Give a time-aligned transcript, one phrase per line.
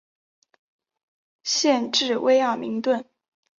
[1.43, 3.05] 县治威尔明顿。